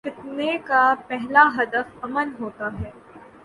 فتنے 0.07 0.51
کا 0.65 0.83
پہلا 1.07 1.43
ہدف 1.57 1.87
امن 2.01 2.27
ہو 2.39 2.49
تا 2.57 2.67
ہے۔ 2.79 2.89